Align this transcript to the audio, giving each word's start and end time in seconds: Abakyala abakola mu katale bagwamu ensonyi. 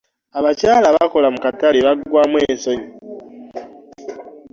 Abakyala 0.37 0.85
abakola 0.89 1.27
mu 1.33 1.39
katale 1.45 1.79
bagwamu 1.85 2.37
ensonyi. 2.51 2.87